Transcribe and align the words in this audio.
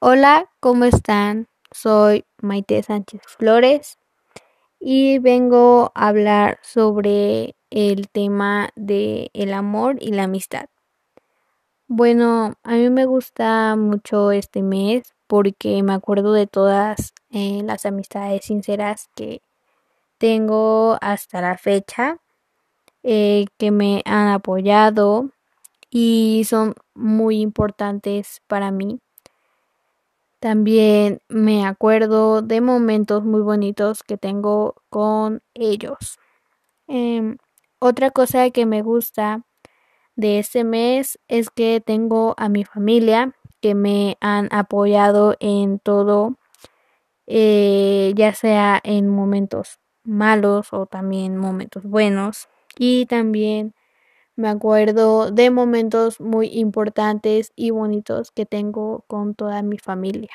Hola, 0.00 0.48
¿cómo 0.60 0.84
están? 0.84 1.48
Soy 1.72 2.24
Maite 2.40 2.80
Sánchez 2.84 3.20
Flores 3.26 3.98
y 4.78 5.18
vengo 5.18 5.90
a 5.96 6.06
hablar 6.06 6.60
sobre 6.62 7.56
el 7.70 8.08
tema 8.08 8.70
de 8.76 9.32
el 9.34 9.52
amor 9.52 9.96
y 10.00 10.12
la 10.12 10.22
amistad. 10.22 10.66
Bueno, 11.88 12.54
a 12.62 12.74
mí 12.74 12.90
me 12.90 13.06
gusta 13.06 13.74
mucho 13.74 14.30
este 14.30 14.62
mes 14.62 15.14
porque 15.26 15.82
me 15.82 15.94
acuerdo 15.94 16.32
de 16.32 16.46
todas 16.46 17.12
eh, 17.30 17.62
las 17.64 17.84
amistades 17.84 18.44
sinceras 18.44 19.08
que 19.16 19.42
tengo 20.18 20.96
hasta 21.00 21.40
la 21.40 21.58
fecha, 21.58 22.18
eh, 23.02 23.46
que 23.58 23.72
me 23.72 24.02
han 24.04 24.28
apoyado 24.28 25.30
y 25.90 26.44
son 26.48 26.74
muy 26.94 27.40
importantes 27.40 28.42
para 28.46 28.70
mí. 28.70 29.00
También 30.42 31.20
me 31.28 31.66
acuerdo 31.66 32.42
de 32.42 32.60
momentos 32.60 33.24
muy 33.24 33.40
bonitos 33.40 34.04
que 34.04 34.16
tengo 34.16 34.76
con 34.88 35.42
ellos. 35.54 36.18
Em, 36.88 37.38
otra 37.80 38.10
cosa 38.12 38.50
que 38.50 38.66
me 38.66 38.82
gusta 38.82 39.44
de 40.16 40.38
este 40.40 40.64
mes 40.64 41.18
es 41.28 41.50
que 41.50 41.80
tengo 41.84 42.34
a 42.38 42.48
mi 42.48 42.64
familia 42.64 43.34
que 43.62 43.74
me 43.74 44.18
han 44.20 44.48
apoyado 44.52 45.36
en 45.40 45.80
todo, 45.80 46.36
eh, 47.26 48.12
ya 48.16 48.34
sea 48.34 48.80
en 48.84 49.08
momentos 49.08 49.80
malos 50.04 50.72
o 50.72 50.86
también 50.86 51.36
momentos 51.38 51.84
buenos. 51.84 52.48
Y 52.78 53.06
también 53.06 53.74
me 54.38 54.48
acuerdo 54.48 55.30
de 55.32 55.50
momentos 55.50 56.20
muy 56.20 56.48
importantes 56.48 57.52
y 57.56 57.70
bonitos 57.70 58.30
que 58.32 58.46
tengo 58.46 59.04
con 59.08 59.34
toda 59.34 59.62
mi 59.62 59.78
familia. 59.78 60.30